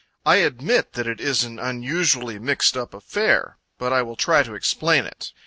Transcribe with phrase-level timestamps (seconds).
[0.25, 4.55] I admit that it is an unusually mixed up affair; but I will try to
[4.55, 5.31] explain it.